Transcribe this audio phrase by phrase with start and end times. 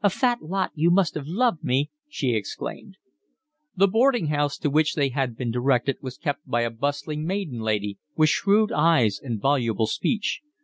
[0.00, 2.98] "A fat lot you must have loved me!" she exclaimed.
[3.74, 7.58] The boarding house to which they had been directed was kept by a bustling maiden
[7.58, 10.40] lady, with shrewd eyes and voluble speech.